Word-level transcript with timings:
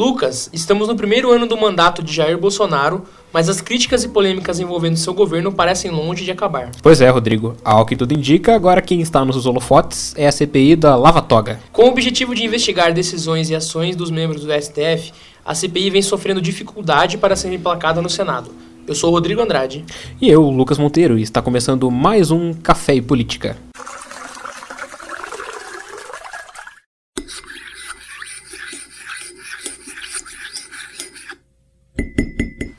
Lucas, 0.00 0.48
estamos 0.52 0.86
no 0.86 0.94
primeiro 0.94 1.32
ano 1.32 1.48
do 1.48 1.58
mandato 1.58 2.00
de 2.00 2.12
Jair 2.12 2.38
Bolsonaro, 2.38 3.02
mas 3.32 3.48
as 3.48 3.60
críticas 3.60 4.04
e 4.04 4.08
polêmicas 4.08 4.60
envolvendo 4.60 4.96
seu 4.96 5.12
governo 5.12 5.50
parecem 5.50 5.90
longe 5.90 6.24
de 6.24 6.30
acabar. 6.30 6.70
Pois 6.80 7.00
é, 7.00 7.10
Rodrigo. 7.10 7.56
Ao 7.64 7.84
que 7.84 7.96
tudo 7.96 8.14
indica, 8.14 8.54
agora 8.54 8.80
quem 8.80 9.00
está 9.00 9.24
nos 9.24 9.44
holofotes 9.46 10.14
é 10.16 10.28
a 10.28 10.32
CPI 10.32 10.76
da 10.76 10.94
Lava 10.94 11.20
Toga. 11.20 11.58
Com 11.72 11.82
o 11.82 11.88
objetivo 11.88 12.36
de 12.36 12.44
investigar 12.44 12.94
decisões 12.94 13.50
e 13.50 13.54
ações 13.56 13.96
dos 13.96 14.12
membros 14.12 14.44
do 14.44 14.52
STF, 14.52 15.12
a 15.44 15.56
CPI 15.56 15.90
vem 15.90 16.02
sofrendo 16.02 16.40
dificuldade 16.40 17.18
para 17.18 17.34
ser 17.34 17.52
emplacada 17.52 18.00
no 18.00 18.08
Senado. 18.08 18.52
Eu 18.86 18.94
sou 18.94 19.10
Rodrigo 19.10 19.42
Andrade. 19.42 19.84
E 20.20 20.30
eu, 20.30 20.48
Lucas 20.48 20.78
Monteiro, 20.78 21.18
e 21.18 21.22
está 21.22 21.42
começando 21.42 21.90
mais 21.90 22.30
um 22.30 22.54
Café 22.54 22.94
e 22.94 23.02
Política. 23.02 23.56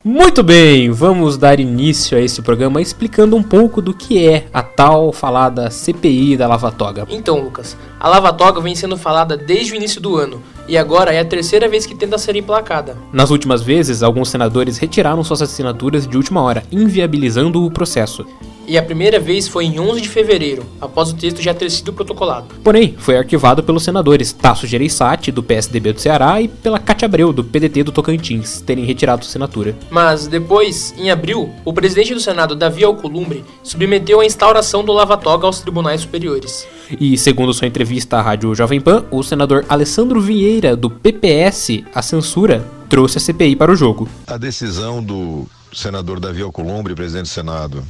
Muito 0.03 0.41
bem, 0.41 0.89
vamos 0.89 1.37
dar 1.37 1.59
início 1.59 2.17
a 2.17 2.21
esse 2.21 2.41
programa 2.41 2.81
explicando 2.81 3.35
um 3.35 3.43
pouco 3.43 3.81
do 3.81 3.93
que 3.93 4.27
é 4.27 4.47
a 4.51 4.63
tal 4.63 5.13
falada 5.13 5.69
CPI 5.69 6.35
da 6.35 6.47
Lava 6.47 6.71
Toga. 6.71 7.05
Então, 7.09 7.39
Lucas, 7.39 7.77
a 7.99 8.09
Lava 8.09 8.33
Toga 8.33 8.59
vem 8.59 8.73
sendo 8.73 8.97
falada 8.97 9.37
desde 9.37 9.73
o 9.73 9.75
início 9.75 10.01
do 10.01 10.17
ano 10.17 10.41
e 10.67 10.77
agora 10.77 11.13
é 11.13 11.19
a 11.19 11.25
terceira 11.25 11.69
vez 11.69 11.85
que 11.85 11.93
tenta 11.93 12.17
ser 12.17 12.35
emplacada. 12.35 12.97
Nas 13.13 13.29
últimas 13.29 13.61
vezes, 13.61 14.01
alguns 14.01 14.29
senadores 14.29 14.77
retiraram 14.77 15.23
suas 15.23 15.41
assinaturas 15.41 16.07
de 16.07 16.17
última 16.17 16.41
hora, 16.41 16.63
inviabilizando 16.71 17.63
o 17.63 17.69
processo 17.69 18.25
e 18.71 18.77
a 18.77 18.81
primeira 18.81 19.19
vez 19.19 19.49
foi 19.49 19.65
em 19.65 19.81
11 19.81 19.99
de 19.99 20.07
fevereiro, 20.07 20.63
após 20.79 21.09
o 21.09 21.13
texto 21.13 21.41
já 21.41 21.53
ter 21.53 21.69
sido 21.69 21.91
protocolado. 21.91 22.55
Porém, 22.63 22.95
foi 22.97 23.17
arquivado 23.17 23.61
pelos 23.61 23.83
senadores 23.83 24.31
Tasso 24.31 24.65
Gereissati, 24.65 25.29
do 25.29 25.43
PSDB 25.43 25.91
do 25.91 25.99
Ceará, 25.99 26.41
e 26.41 26.47
pela 26.47 26.79
Cátia 26.79 27.05
Abreu, 27.05 27.33
do 27.33 27.43
PDT 27.43 27.83
do 27.83 27.91
Tocantins, 27.91 28.61
terem 28.61 28.85
retirado 28.85 29.25
assinatura. 29.25 29.75
Mas, 29.89 30.25
depois, 30.25 30.95
em 30.97 31.11
abril, 31.11 31.49
o 31.65 31.73
presidente 31.73 32.13
do 32.13 32.21
Senado, 32.21 32.55
Davi 32.55 32.85
Alcolumbre, 32.85 33.43
submeteu 33.61 34.21
a 34.21 34.25
instauração 34.25 34.85
do 34.85 34.93
lava-toga 34.93 35.45
aos 35.45 35.59
tribunais 35.59 35.99
superiores. 35.99 36.65
E, 36.97 37.17
segundo 37.17 37.53
sua 37.53 37.67
entrevista 37.67 38.19
à 38.19 38.21
rádio 38.21 38.55
Jovem 38.55 38.79
Pan, 38.79 39.03
o 39.11 39.21
senador 39.21 39.65
Alessandro 39.67 40.21
Vieira, 40.21 40.77
do 40.77 40.89
PPS, 40.89 41.83
a 41.93 42.01
censura, 42.01 42.65
trouxe 42.87 43.17
a 43.17 43.21
CPI 43.21 43.53
para 43.53 43.73
o 43.73 43.75
jogo. 43.75 44.07
A 44.25 44.37
decisão 44.37 45.03
do 45.03 45.45
senador 45.73 46.21
Davi 46.21 46.41
Alcolumbre, 46.41 46.95
presidente 46.95 47.23
do 47.23 47.33
Senado, 47.33 47.83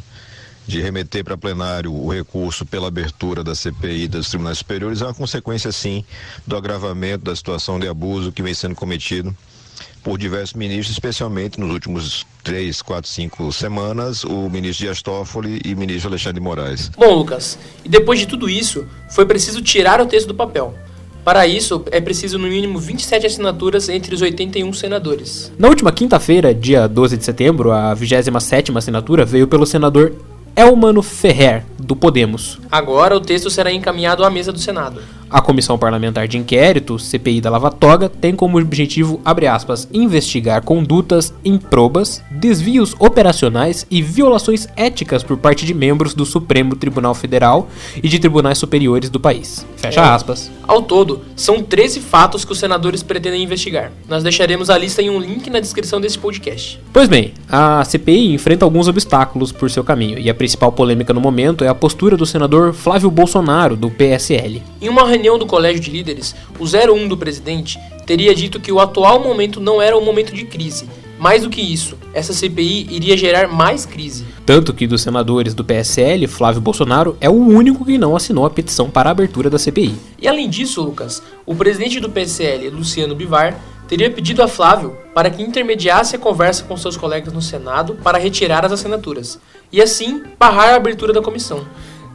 de 0.67 0.81
remeter 0.81 1.23
para 1.23 1.37
plenário 1.37 1.93
o 1.93 2.11
recurso 2.11 2.65
pela 2.65 2.87
abertura 2.87 3.43
da 3.43 3.55
CPI 3.55 4.07
dos 4.07 4.29
tribunais 4.29 4.59
superiores 4.59 5.01
é 5.01 5.05
uma 5.05 5.13
consequência, 5.13 5.71
sim, 5.71 6.03
do 6.45 6.55
agravamento 6.55 7.25
da 7.25 7.35
situação 7.35 7.79
de 7.79 7.87
abuso 7.87 8.31
que 8.31 8.43
vem 8.43 8.53
sendo 8.53 8.75
cometido 8.75 9.35
por 10.03 10.17
diversos 10.17 10.53
ministros, 10.55 10.91
especialmente 10.91 11.59
nos 11.59 11.71
últimos 11.71 12.25
três, 12.43 12.81
quatro, 12.81 13.09
cinco 13.09 13.51
semanas, 13.51 14.23
o 14.23 14.49
ministro 14.49 14.85
Dias 14.85 15.01
Toffoli 15.01 15.61
e 15.63 15.73
o 15.73 15.77
ministro 15.77 16.09
Alexandre 16.09 16.39
de 16.39 16.41
Moraes. 16.41 16.89
Bom, 16.97 17.13
Lucas, 17.13 17.57
e 17.85 17.89
depois 17.89 18.19
de 18.19 18.25
tudo 18.25 18.49
isso, 18.49 18.85
foi 19.09 19.25
preciso 19.25 19.61
tirar 19.61 20.01
o 20.01 20.05
texto 20.05 20.27
do 20.27 20.35
papel. 20.35 20.73
Para 21.23 21.45
isso, 21.45 21.83
é 21.91 22.01
preciso 22.01 22.39
no 22.39 22.47
mínimo 22.47 22.79
27 22.79 23.27
assinaturas 23.27 23.89
entre 23.89 24.15
os 24.15 24.23
81 24.23 24.73
senadores. 24.73 25.51
Na 25.57 25.67
última 25.67 25.91
quinta-feira, 25.91 26.51
dia 26.51 26.87
12 26.87 27.17
de 27.17 27.23
setembro, 27.23 27.71
a 27.71 27.95
27ª 27.95 28.75
assinatura 28.75 29.23
veio 29.23 29.47
pelo 29.47 29.67
senador 29.67 30.15
Elmano 30.55 31.01
Ferrer, 31.01 31.63
do 31.79 31.95
Podemos. 31.95 32.59
Agora 32.71 33.15
o 33.15 33.21
texto 33.21 33.49
será 33.49 33.71
encaminhado 33.71 34.23
à 34.23 34.29
mesa 34.29 34.51
do 34.51 34.59
Senado. 34.59 35.01
A 35.31 35.39
Comissão 35.39 35.77
Parlamentar 35.77 36.27
de 36.27 36.37
Inquérito, 36.37 36.99
CPI 36.99 37.39
da 37.39 37.49
Lava 37.49 37.71
Toga, 37.71 38.09
tem 38.09 38.35
como 38.35 38.59
objetivo, 38.59 39.21
abre 39.23 39.47
aspas, 39.47 39.87
investigar 39.93 40.61
condutas 40.61 41.33
improbas, 41.45 42.21
desvios 42.29 42.93
operacionais 42.99 43.87
e 43.89 44.01
violações 44.01 44.67
éticas 44.75 45.23
por 45.23 45.37
parte 45.37 45.65
de 45.65 45.73
membros 45.73 46.13
do 46.13 46.25
Supremo 46.25 46.75
Tribunal 46.75 47.15
Federal 47.15 47.69
e 48.03 48.09
de 48.09 48.19
tribunais 48.19 48.57
superiores 48.57 49.09
do 49.09 49.21
país. 49.21 49.65
Fecha 49.77 50.01
é. 50.01 50.03
aspas. 50.03 50.51
Ao 50.67 50.81
todo, 50.81 51.21
são 51.33 51.63
13 51.63 52.01
fatos 52.01 52.43
que 52.43 52.51
os 52.51 52.59
senadores 52.59 53.01
pretendem 53.01 53.41
investigar. 53.41 53.89
Nós 54.09 54.23
deixaremos 54.23 54.69
a 54.69 54.77
lista 54.77 55.01
em 55.01 55.09
um 55.09 55.19
link 55.19 55.49
na 55.49 55.61
descrição 55.61 56.01
desse 56.01 56.19
podcast. 56.19 56.77
Pois 56.91 57.07
bem, 57.07 57.33
a 57.49 57.85
CPI 57.85 58.33
enfrenta 58.33 58.65
alguns 58.65 58.89
obstáculos 58.89 59.53
por 59.53 59.71
seu 59.71 59.83
caminho, 59.83 60.19
e 60.19 60.29
a 60.29 60.33
principal 60.33 60.73
polêmica 60.73 61.13
no 61.13 61.21
momento 61.21 61.63
é 61.63 61.69
a 61.69 61.75
postura 61.75 62.17
do 62.17 62.25
senador 62.25 62.73
Flávio 62.73 63.09
Bolsonaro, 63.09 63.77
do 63.77 63.89
PSL. 63.89 64.61
Em 64.81 64.89
uma 64.89 65.05
reunião 65.21 65.37
do 65.37 65.45
Colégio 65.45 65.79
de 65.79 65.91
Líderes, 65.91 66.35
o 66.59 66.63
01 66.63 67.07
do 67.07 67.15
presidente 67.15 67.79
teria 68.07 68.33
dito 68.33 68.59
que 68.59 68.71
o 68.71 68.79
atual 68.79 69.19
momento 69.19 69.59
não 69.59 69.79
era 69.79 69.95
um 69.95 70.03
momento 70.03 70.33
de 70.33 70.45
crise. 70.45 70.89
Mais 71.19 71.43
do 71.43 71.49
que 71.51 71.61
isso, 71.61 71.95
essa 72.11 72.33
CPI 72.33 72.87
iria 72.89 73.15
gerar 73.15 73.47
mais 73.47 73.85
crise. 73.85 74.25
Tanto 74.43 74.73
que 74.73 74.87
dos 74.87 75.03
senadores 75.03 75.53
do 75.53 75.63
PSL, 75.63 76.25
Flávio 76.25 76.59
Bolsonaro 76.59 77.15
é 77.21 77.29
o 77.29 77.33
único 77.33 77.85
que 77.85 77.99
não 77.99 78.15
assinou 78.15 78.47
a 78.47 78.49
petição 78.49 78.89
para 78.89 79.09
a 79.09 79.11
abertura 79.11 79.47
da 79.47 79.59
CPI. 79.59 79.93
E 80.19 80.27
além 80.27 80.49
disso, 80.49 80.81
Lucas, 80.81 81.21
o 81.45 81.53
presidente 81.53 81.99
do 81.99 82.09
PSL, 82.09 82.69
Luciano 82.71 83.13
Bivar, 83.13 83.61
teria 83.87 84.09
pedido 84.09 84.41
a 84.41 84.47
Flávio 84.47 84.97
para 85.13 85.29
que 85.29 85.43
intermediasse 85.43 86.15
a 86.15 86.19
conversa 86.19 86.63
com 86.63 86.75
seus 86.75 86.97
colegas 86.97 87.31
no 87.31 87.41
Senado 87.41 87.93
para 88.01 88.17
retirar 88.17 88.65
as 88.65 88.71
assinaturas 88.71 89.39
e 89.71 89.79
assim 89.79 90.23
barrar 90.39 90.69
a 90.69 90.75
abertura 90.77 91.13
da 91.13 91.21
comissão. 91.21 91.63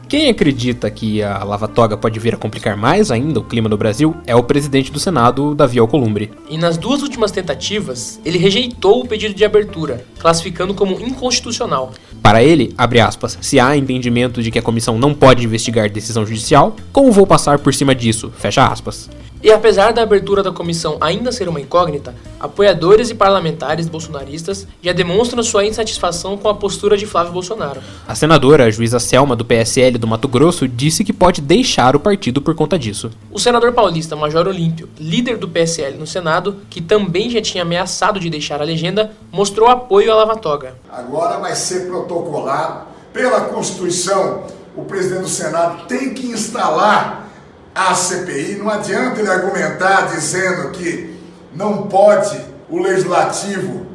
Quem 0.09 0.29
acredita 0.29 0.89
que 0.89 1.21
a 1.21 1.43
Lava 1.43 1.67
Toga 1.67 1.97
pode 1.97 2.17
vir 2.17 2.33
a 2.33 2.37
complicar 2.37 2.77
mais 2.77 3.11
ainda 3.11 3.41
o 3.41 3.43
clima 3.43 3.67
no 3.67 3.75
Brasil 3.75 4.15
é 4.25 4.33
o 4.33 4.41
presidente 4.41 4.89
do 4.89 4.99
Senado, 4.99 5.53
Davi 5.53 5.79
Alcolumbre. 5.79 6.31
E 6.49 6.57
nas 6.57 6.77
duas 6.77 7.01
últimas 7.01 7.29
tentativas, 7.29 8.17
ele 8.23 8.37
rejeitou 8.37 9.01
o 9.01 9.05
pedido 9.05 9.33
de 9.33 9.43
abertura, 9.43 10.05
classificando 10.17 10.73
como 10.73 10.97
inconstitucional. 11.01 11.91
Para 12.27 12.43
ele, 12.43 12.73
abre 12.77 12.99
aspas, 12.99 13.37
se 13.39 13.57
há 13.57 13.77
entendimento 13.77 14.43
de 14.43 14.51
que 14.51 14.59
a 14.59 14.61
comissão 14.61 14.99
não 14.99 15.13
pode 15.13 15.45
investigar 15.45 15.89
decisão 15.89 16.25
judicial, 16.25 16.75
como 16.91 17.09
vou 17.09 17.25
passar 17.25 17.57
por 17.57 17.73
cima 17.73 17.95
disso? 17.95 18.33
Fecha 18.37 18.67
aspas. 18.67 19.09
E 19.41 19.51
apesar 19.51 19.93
da 19.93 20.01
abertura 20.01 20.41
da 20.41 20.51
comissão 20.51 20.97
ainda 20.99 21.31
ser 21.31 21.47
uma 21.47 21.61
incógnita, 21.61 22.15
apoiadores 22.39 23.11
e 23.11 23.15
parlamentares 23.15 23.87
bolsonaristas 23.87 24.67
já 24.81 24.91
demonstram 24.91 25.43
sua 25.43 25.63
insatisfação 25.63 26.35
com 26.35 26.49
a 26.49 26.55
postura 26.55 26.97
de 26.97 27.05
Flávio 27.05 27.33
Bolsonaro. 27.33 27.79
A 28.07 28.15
senadora, 28.15 28.65
a 28.65 28.69
juíza 28.71 28.99
Selma 28.99 29.35
do 29.35 29.45
PSL 29.45 29.99
do 29.99 30.07
Mato 30.07 30.27
Grosso, 30.27 30.67
disse 30.67 31.03
que 31.03 31.13
pode 31.13 31.39
deixar 31.39 31.95
o 31.95 31.99
partido 31.99 32.41
por 32.41 32.55
conta 32.55 32.79
disso. 32.79 33.11
O 33.31 33.37
senador 33.37 33.73
paulista 33.73 34.15
Major 34.15 34.47
Olímpio, 34.47 34.89
líder 34.99 35.37
do 35.37 35.47
PSL 35.47 35.97
no 35.97 36.07
Senado, 36.07 36.57
que 36.67 36.81
também 36.81 37.29
já 37.29 37.41
tinha 37.41 37.61
ameaçado 37.61 38.19
de 38.19 38.31
deixar 38.31 38.59
a 38.59 38.65
legenda, 38.65 39.11
mostrou 39.31 39.69
apoio 39.69 40.11
à 40.11 40.15
Lava 40.15 40.35
Toga. 40.35 40.75
Agora 40.91 41.37
vai 41.37 41.55
ser 41.55 41.87
protocolado 42.17 42.87
pela 43.13 43.41
Constituição. 43.41 44.45
O 44.75 44.85
presidente 44.85 45.21
do 45.21 45.29
Senado 45.29 45.87
tem 45.87 46.13
que 46.13 46.27
instalar 46.27 47.27
a 47.73 47.93
CPI, 47.93 48.55
não 48.55 48.69
adianta 48.69 49.19
ele 49.19 49.29
argumentar 49.29 50.07
dizendo 50.07 50.71
que 50.71 51.15
não 51.53 51.83
pode 51.83 52.39
o 52.69 52.79
legislativo 52.79 53.85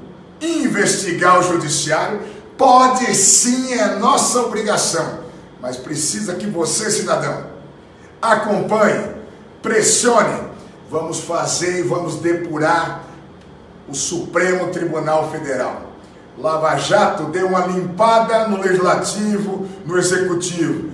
investigar 0.40 1.38
o 1.38 1.42
judiciário. 1.42 2.20
Pode 2.56 3.12
sim, 3.14 3.74
é 3.74 3.96
nossa 3.96 4.40
obrigação, 4.40 5.20
mas 5.60 5.76
precisa 5.76 6.34
que 6.34 6.46
você, 6.46 6.90
cidadão, 6.90 7.46
acompanhe, 8.20 9.12
pressione. 9.60 10.52
Vamos 10.90 11.20
fazer 11.20 11.80
e 11.80 11.82
vamos 11.82 12.16
depurar 12.16 13.04
o 13.88 13.94
Supremo 13.94 14.68
Tribunal 14.68 15.30
Federal. 15.30 15.91
Lava 16.38 16.76
Jato 16.76 17.24
deu 17.24 17.46
uma 17.48 17.66
limpada 17.66 18.48
no 18.48 18.60
legislativo, 18.60 19.66
no 19.84 19.98
executivo 19.98 20.92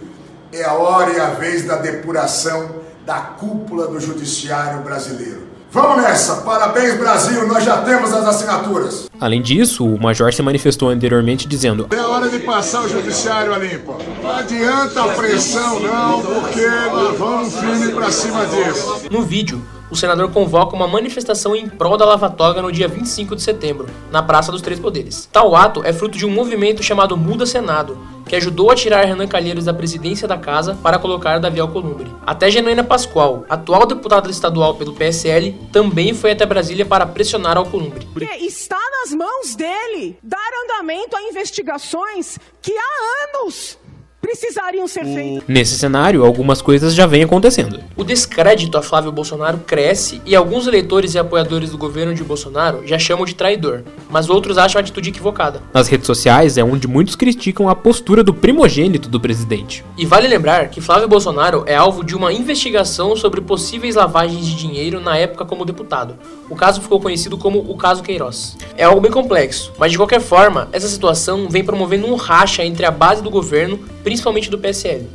é 0.53 0.65
a 0.65 0.75
hora 0.75 1.13
e 1.13 1.21
a 1.21 1.31
vez 1.31 1.65
da 1.67 1.77
depuração 1.77 2.71
da 3.05 3.17
cúpula 3.17 3.87
do 3.87 4.01
judiciário 4.01 4.83
brasileiro. 4.83 5.49
Vamos 5.71 6.03
nessa! 6.03 6.37
Parabéns, 6.37 6.97
Brasil! 6.97 7.47
Nós 7.47 7.63
já 7.63 7.83
temos 7.83 8.11
as 8.13 8.27
assinaturas. 8.27 9.07
Além 9.21 9.43
disso, 9.43 9.85
o 9.85 10.01
Major 10.01 10.33
se 10.33 10.41
manifestou 10.41 10.89
anteriormente 10.89 11.47
dizendo: 11.47 11.87
É 11.91 12.01
hora 12.01 12.31
de 12.31 12.39
passar 12.39 12.85
o 12.85 12.89
judiciário 12.89 13.53
a 13.53 13.59
limpo. 13.59 13.97
Não 14.23 14.31
adianta 14.31 15.05
a 15.05 15.09
pressão, 15.09 15.81
não, 15.81 16.23
porque 16.23 16.67
nós 16.67 17.19
vamos 17.19 17.55
firme 17.55 17.93
para 17.93 18.11
cima 18.11 18.47
disso. 18.47 19.09
No 19.11 19.23
vídeo, 19.23 19.63
o 19.91 19.97
senador 19.97 20.31
convoca 20.31 20.77
uma 20.77 20.87
manifestação 20.87 21.57
em 21.57 21.69
prol 21.69 21.97
da 21.97 22.05
lava-toga 22.05 22.61
no 22.61 22.71
dia 22.71 22.89
25 22.89 23.35
de 23.35 23.43
setembro, 23.43 23.89
na 24.11 24.23
Praça 24.23 24.53
dos 24.53 24.63
Três 24.63 24.79
Poderes. 24.79 25.29
Tal 25.33 25.55
ato 25.57 25.83
é 25.85 25.93
fruto 25.93 26.19
de 26.19 26.27
um 26.27 26.31
movimento 26.31 26.83
chamado 26.83 27.17
Muda 27.17 27.47
Senado, 27.47 27.99
que 28.27 28.37
ajudou 28.37 28.71
a 28.71 28.75
tirar 28.75 29.05
Renan 29.07 29.27
Calheiros 29.27 29.65
da 29.65 29.73
presidência 29.73 30.29
da 30.29 30.37
casa 30.37 30.79
para 30.83 30.99
colocar 30.99 31.39
Davi 31.39 31.61
Alcolumbre. 31.61 32.13
Até 32.27 32.51
Genuína 32.51 32.85
Pascoal, 32.85 33.45
atual 33.49 33.87
deputada 33.87 34.31
estadual 34.31 34.75
pelo 34.75 34.93
PSL, 34.93 35.53
também 35.73 36.13
foi 36.13 36.33
até 36.33 36.45
Brasília 36.45 36.85
para 36.85 37.07
pressionar 37.07 37.57
Alcolumbre. 37.57 38.07
Está 38.41 38.79
nas 39.01 39.15
mãos 39.15 39.55
dele 39.55 40.19
dar 40.23 40.51
andamento 40.65 41.17
a 41.17 41.23
investigações 41.23 42.39
que 42.61 42.73
há 42.73 43.39
anos 43.39 43.79
precisariam 44.21 44.87
ser 44.87 45.05
feitas. 45.05 45.45
Nesse 45.49 45.79
cenário, 45.79 46.25
algumas 46.25 46.61
coisas 46.61 46.95
já 46.95 47.07
vêm 47.07 47.25
acontecendo. 47.25 47.81
O 47.97 48.05
descrédito 48.05 48.77
a 48.77 48.83
Flávio 48.83 49.11
Bolsonaro 49.11 49.59
cresce 49.59 50.21
e 50.27 50.37
alguns 50.37 50.67
eleitores 50.67 51.15
e 51.15 51.19
apoiadores 51.19 51.71
do 51.71 51.79
governo 51.79 52.15
de 52.15 52.23
Bolsonaro 52.23 52.83
já 52.87 52.99
chamam 52.99 53.25
de 53.25 53.35
traidor, 53.35 53.83
mas 54.11 54.29
outros 54.29 54.59
acham 54.59 54.79
a 54.79 54.83
atitude 54.83 55.11
equivocada. 55.11 55.63
Nas 55.73 55.89
redes 55.89 56.07
sociais 56.07 56.59
é 56.59 56.65
onde 56.65 56.87
muitos 56.87 57.17
criticam 57.17 57.69
a 57.69 57.75
postura 57.75 58.23
do 58.23 58.35
primogênito 58.35 59.09
do 59.09 59.21
presidente. 59.21 59.85
E 59.97 60.05
vale 60.05 60.29
lembrar 60.29 60.69
que 60.69 60.81
Flávio 60.81 61.09
Bolsonaro 61.09 61.65
é 61.67 61.75
alvo 61.75 62.05
de 62.05 62.15
uma 62.15 62.33
investigação 62.33 63.17
sobre 63.17 63.41
possíveis 63.41 63.95
lavagens 63.95 64.47
de 64.47 64.55
dinheiro 64.55 65.01
na 65.01 65.17
época 65.17 65.45
como 65.45 65.65
deputado. 65.65 66.17
O 66.51 66.57
caso 66.57 66.81
ficou 66.81 67.01
conhecido 67.01 67.37
como 67.37 67.59
o 67.59 67.77
caso 67.77 68.03
Queiroz. 68.03 68.57
É 68.77 68.85
algo 68.85 69.01
bem 69.01 69.11
complexo, 69.11 69.73
mas 69.79 69.93
de 69.93 69.99
qualquer 69.99 70.21
forma, 70.21 70.69
essa 70.73 70.89
situação 70.89 71.49
vem 71.49 71.65
promovendo 71.65 72.07
um 72.07 72.15
racha 72.15 72.65
entre 72.65 72.87
a 72.87 72.91
base 72.91 73.23
do 73.23 73.31
governo, 73.31 73.79
principalmente 74.09 74.51
do 74.51 74.59
PSL. 74.59 75.07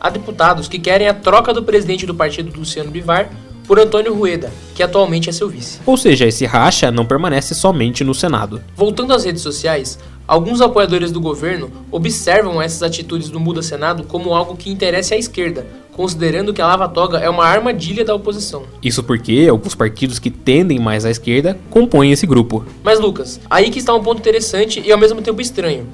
Há 0.00 0.10
deputados 0.10 0.68
que 0.68 0.78
querem 0.78 1.08
a 1.08 1.12
troca 1.12 1.52
do 1.52 1.64
presidente 1.64 2.06
do 2.06 2.14
partido, 2.14 2.56
Luciano 2.56 2.88
Bivar, 2.88 3.32
por 3.66 3.80
Antônio 3.80 4.14
Rueda, 4.14 4.48
que 4.76 4.82
atualmente 4.82 5.28
é 5.28 5.32
seu 5.32 5.48
vice. 5.48 5.80
Ou 5.84 5.96
seja, 5.96 6.24
esse 6.24 6.46
racha 6.46 6.88
não 6.92 7.04
permanece 7.04 7.52
somente 7.52 8.04
no 8.04 8.14
Senado. 8.14 8.62
Voltando 8.76 9.12
às 9.12 9.24
redes 9.24 9.42
sociais, 9.42 9.98
alguns 10.24 10.60
apoiadores 10.60 11.10
do 11.10 11.20
governo 11.20 11.68
observam 11.90 12.62
essas 12.62 12.80
atitudes 12.80 13.28
do 13.28 13.40
Muda 13.40 13.60
Senado 13.60 14.04
como 14.04 14.32
algo 14.32 14.56
que 14.56 14.70
interessa 14.70 15.16
à 15.16 15.18
esquerda, 15.18 15.66
considerando 15.90 16.54
que 16.54 16.62
a 16.62 16.66
Lava 16.68 16.88
Toga 16.88 17.18
é 17.18 17.28
uma 17.28 17.44
armadilha 17.44 18.04
da 18.04 18.14
oposição. 18.14 18.62
Isso 18.80 19.02
porque 19.02 19.48
alguns 19.50 19.74
partidos 19.74 20.20
que 20.20 20.30
tendem 20.30 20.78
mais 20.78 21.04
à 21.04 21.10
esquerda 21.10 21.58
compõem 21.70 22.12
esse 22.12 22.24
grupo. 22.24 22.64
Mas 22.84 23.00
Lucas, 23.00 23.40
aí 23.50 23.68
que 23.68 23.80
está 23.80 23.92
um 23.92 24.02
ponto 24.02 24.20
interessante 24.20 24.80
e 24.86 24.92
ao 24.92 24.98
mesmo 24.98 25.20
tempo 25.20 25.42
estranho. 25.42 25.88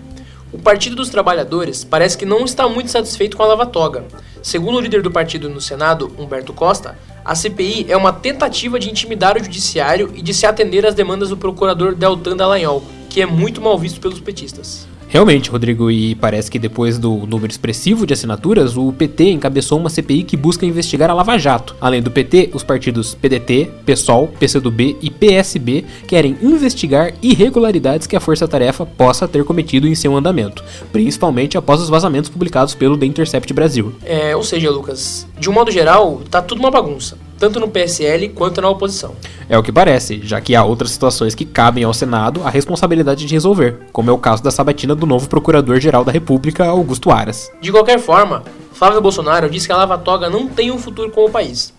O 0.54 0.58
Partido 0.60 0.94
dos 0.94 1.08
Trabalhadores 1.08 1.82
parece 1.82 2.16
que 2.16 2.24
não 2.24 2.44
está 2.44 2.68
muito 2.68 2.88
satisfeito 2.88 3.36
com 3.36 3.42
a 3.42 3.46
Lava 3.46 3.66
Toga. 3.66 4.04
Segundo 4.40 4.78
o 4.78 4.80
líder 4.80 5.02
do 5.02 5.10
partido 5.10 5.48
no 5.48 5.60
Senado, 5.60 6.14
Humberto 6.16 6.52
Costa, 6.52 6.96
a 7.24 7.34
CPI 7.34 7.86
é 7.88 7.96
uma 7.96 8.12
tentativa 8.12 8.78
de 8.78 8.88
intimidar 8.88 9.36
o 9.36 9.42
judiciário 9.42 10.12
e 10.14 10.22
de 10.22 10.32
se 10.32 10.46
atender 10.46 10.86
às 10.86 10.94
demandas 10.94 11.30
do 11.30 11.36
procurador 11.36 11.92
Deltan 11.92 12.36
Dallagnol, 12.36 12.84
que 13.10 13.20
é 13.20 13.26
muito 13.26 13.60
mal 13.60 13.76
visto 13.76 14.00
pelos 14.00 14.20
petistas. 14.20 14.86
Realmente, 15.14 15.48
Rodrigo, 15.48 15.92
e 15.92 16.16
parece 16.16 16.50
que 16.50 16.58
depois 16.58 16.98
do 16.98 17.18
número 17.18 17.48
expressivo 17.48 18.04
de 18.04 18.12
assinaturas, 18.12 18.76
o 18.76 18.92
PT 18.92 19.30
encabeçou 19.30 19.78
uma 19.78 19.88
CPI 19.88 20.24
que 20.24 20.36
busca 20.36 20.66
investigar 20.66 21.08
a 21.08 21.14
Lava 21.14 21.38
Jato. 21.38 21.76
Além 21.80 22.02
do 22.02 22.10
PT, 22.10 22.50
os 22.52 22.64
partidos 22.64 23.14
PDT, 23.14 23.70
PSOL, 23.86 24.26
PCdoB 24.40 24.96
e 25.00 25.10
PSB 25.10 25.84
querem 26.08 26.36
investigar 26.42 27.14
irregularidades 27.22 28.08
que 28.08 28.16
a 28.16 28.20
Força 28.20 28.48
Tarefa 28.48 28.84
possa 28.84 29.28
ter 29.28 29.44
cometido 29.44 29.86
em 29.86 29.94
seu 29.94 30.16
andamento, 30.16 30.64
principalmente 30.90 31.56
após 31.56 31.80
os 31.80 31.88
vazamentos 31.88 32.28
publicados 32.28 32.74
pelo 32.74 32.98
The 32.98 33.06
Intercept 33.06 33.54
Brasil. 33.54 33.94
É, 34.04 34.34
ou 34.34 34.42
seja, 34.42 34.68
Lucas, 34.68 35.28
de 35.38 35.48
um 35.48 35.52
modo 35.52 35.70
geral, 35.70 36.22
tá 36.28 36.42
tudo 36.42 36.58
uma 36.58 36.72
bagunça 36.72 37.16
tanto 37.44 37.60
no 37.60 37.68
PSL 37.68 38.30
quanto 38.30 38.62
na 38.62 38.70
oposição. 38.70 39.14
É 39.50 39.58
o 39.58 39.62
que 39.62 39.70
parece, 39.70 40.18
já 40.24 40.40
que 40.40 40.56
há 40.56 40.64
outras 40.64 40.92
situações 40.92 41.34
que 41.34 41.44
cabem 41.44 41.84
ao 41.84 41.92
Senado 41.92 42.40
a 42.42 42.48
responsabilidade 42.48 43.26
de 43.26 43.34
resolver, 43.34 43.80
como 43.92 44.08
é 44.08 44.12
o 44.14 44.16
caso 44.16 44.42
da 44.42 44.50
sabatina 44.50 44.94
do 44.94 45.04
novo 45.04 45.28
Procurador-Geral 45.28 46.06
da 46.06 46.10
República, 46.10 46.64
Augusto 46.64 47.10
Aras. 47.10 47.52
De 47.60 47.70
qualquer 47.70 47.98
forma, 47.98 48.42
Flávio 48.72 49.02
Bolsonaro 49.02 49.50
disse 49.50 49.66
que 49.66 49.74
a 49.74 49.76
Lava 49.76 49.98
Toga 49.98 50.30
não 50.30 50.48
tem 50.48 50.70
um 50.70 50.78
futuro 50.78 51.10
com 51.10 51.26
o 51.26 51.30
país. 51.30 51.74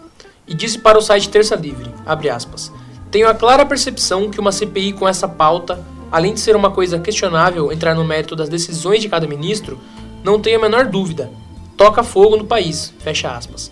E 0.47 0.53
disse 0.53 0.77
para 0.77 0.99
o 0.99 1.01
site 1.01 1.29
Terça 1.29 1.55
Livre, 1.55 1.89
aspas, 2.31 2.71
Tenho 3.09 3.27
a 3.27 3.33
clara 3.33 3.65
percepção 3.65 4.29
que 4.29 4.39
uma 4.39 4.51
CPI 4.51 4.93
com 4.93 5.07
essa 5.07 5.27
pauta, 5.27 5.83
além 6.11 6.35
de 6.35 6.41
ser 6.41 6.55
uma 6.55 6.69
coisa 6.69 6.99
questionável 6.99 7.71
entrar 7.71 7.95
no 7.95 8.05
mérito 8.05 8.35
das 8.35 8.49
decisões 8.49 9.01
de 9.01 9.09
cada 9.09 9.25
ministro, 9.25 9.79
não 10.23 10.39
tenho 10.39 10.59
a 10.59 10.61
menor 10.61 10.85
dúvida, 10.85 11.31
toca 11.75 12.03
fogo 12.03 12.37
no 12.37 12.45
país, 12.45 12.93
fecha 12.99 13.31
aspas. 13.31 13.71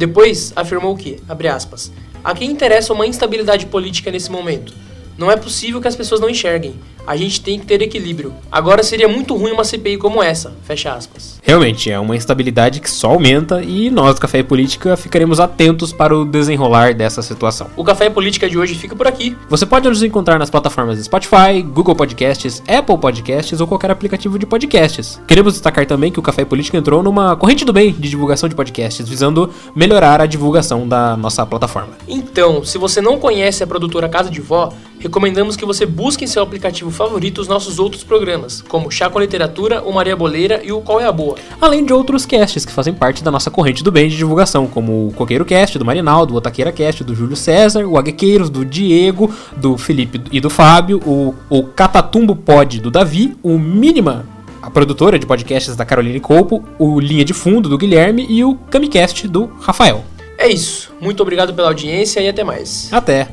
Depois 0.00 0.50
afirmou 0.56 0.96
que, 0.96 1.18
abre 1.28 1.46
aspas, 1.46 1.92
a 2.24 2.34
quem 2.34 2.50
interessa 2.50 2.90
uma 2.90 3.06
instabilidade 3.06 3.66
política 3.66 4.10
nesse 4.10 4.30
momento? 4.30 4.72
Não 5.20 5.30
é 5.30 5.36
possível 5.36 5.82
que 5.82 5.86
as 5.86 5.94
pessoas 5.94 6.18
não 6.18 6.30
enxerguem. 6.30 6.76
A 7.06 7.14
gente 7.14 7.42
tem 7.42 7.58
que 7.58 7.66
ter 7.66 7.82
equilíbrio. 7.82 8.32
Agora 8.50 8.82
seria 8.82 9.06
muito 9.06 9.36
ruim 9.36 9.52
uma 9.52 9.64
CPI 9.64 9.98
como 9.98 10.22
essa. 10.22 10.54
Fecha 10.62 10.94
aspas. 10.94 11.38
Realmente, 11.42 11.90
é 11.90 11.98
uma 11.98 12.16
instabilidade 12.16 12.80
que 12.80 12.90
só 12.90 13.10
aumenta 13.10 13.62
e 13.62 13.90
nós 13.90 14.14
do 14.14 14.20
Café 14.20 14.38
e 14.38 14.42
Política 14.42 14.96
ficaremos 14.96 15.38
atentos 15.38 15.92
para 15.92 16.16
o 16.16 16.24
desenrolar 16.24 16.94
dessa 16.94 17.20
situação. 17.20 17.66
O 17.76 17.84
Café 17.84 18.06
e 18.06 18.10
Política 18.10 18.48
de 18.48 18.56
hoje 18.56 18.74
fica 18.74 18.96
por 18.96 19.06
aqui. 19.06 19.36
Você 19.50 19.66
pode 19.66 19.86
nos 19.90 20.02
encontrar 20.02 20.38
nas 20.38 20.48
plataformas 20.48 20.98
Spotify, 21.04 21.60
Google 21.62 21.94
Podcasts, 21.94 22.62
Apple 22.66 22.96
Podcasts 22.96 23.60
ou 23.60 23.66
qualquer 23.66 23.90
aplicativo 23.90 24.38
de 24.38 24.46
podcasts. 24.46 25.20
Queremos 25.26 25.52
destacar 25.52 25.84
também 25.84 26.10
que 26.10 26.18
o 26.18 26.22
Café 26.22 26.42
e 26.42 26.46
Política 26.46 26.78
entrou 26.78 27.02
numa 27.02 27.36
corrente 27.36 27.64
do 27.64 27.74
bem 27.74 27.92
de 27.92 28.08
divulgação 28.08 28.48
de 28.48 28.54
podcasts, 28.54 29.06
visando 29.06 29.52
melhorar 29.74 30.20
a 30.20 30.26
divulgação 30.26 30.88
da 30.88 31.14
nossa 31.14 31.44
plataforma. 31.44 31.90
Então, 32.08 32.64
se 32.64 32.78
você 32.78 33.02
não 33.02 33.18
conhece 33.18 33.62
a 33.62 33.66
produtora 33.66 34.08
Casa 34.08 34.30
de 34.30 34.40
Vó, 34.40 34.72
recomendamos 35.00 35.56
que 35.56 35.64
você 35.64 35.84
busque 35.84 36.24
em 36.24 36.26
seu 36.26 36.42
aplicativo 36.42 36.90
favorito 36.90 37.40
os 37.40 37.48
nossos 37.48 37.78
outros 37.78 38.04
programas, 38.04 38.62
como 38.62 38.90
Chá 38.90 39.10
com 39.10 39.18
Literatura, 39.18 39.82
o 39.82 39.92
Maria 39.92 40.14
Boleira 40.14 40.60
e 40.62 40.70
o 40.70 40.80
Qual 40.80 41.00
é 41.00 41.06
a 41.06 41.12
Boa. 41.12 41.36
Além 41.60 41.84
de 41.84 41.92
outros 41.92 42.24
casts 42.26 42.64
que 42.64 42.72
fazem 42.72 42.92
parte 42.92 43.24
da 43.24 43.30
nossa 43.30 43.50
corrente 43.50 43.82
do 43.82 43.90
bem 43.90 44.08
de 44.08 44.16
divulgação, 44.16 44.66
como 44.66 45.08
o 45.08 45.12
Coqueiro 45.12 45.44
Cast, 45.44 45.78
do 45.78 45.84
Marinaldo, 45.84 46.34
o 46.34 46.36
Otaqueira 46.36 46.70
Cast, 46.70 47.02
do 47.02 47.14
Júlio 47.14 47.36
César, 47.36 47.86
o 47.86 47.98
Aguequeiros, 47.98 48.50
do 48.50 48.64
Diego, 48.64 49.32
do 49.56 49.76
Felipe 49.76 50.20
e 50.30 50.40
do 50.40 50.50
Fábio, 50.50 51.00
o, 51.06 51.34
o 51.48 51.64
Catatumbo 51.64 52.36
Pod, 52.36 52.80
do 52.80 52.90
Davi, 52.90 53.36
o 53.42 53.58
Mínima 53.58 54.26
a 54.62 54.70
produtora 54.70 55.18
de 55.18 55.26
podcasts 55.26 55.74
da 55.74 55.84
Caroline 55.84 56.20
Colpo, 56.20 56.62
o 56.78 57.00
Linha 57.00 57.24
de 57.24 57.32
Fundo 57.32 57.68
do 57.68 57.78
Guilherme 57.78 58.26
e 58.28 58.44
o 58.44 58.54
Camicast 58.54 59.26
do 59.26 59.46
Rafael. 59.60 60.04
É 60.36 60.48
isso. 60.48 60.92
Muito 61.00 61.22
obrigado 61.22 61.52
pela 61.52 61.68
audiência 61.68 62.20
e 62.20 62.28
até 62.28 62.42
mais. 62.42 62.88
Até. 62.92 63.28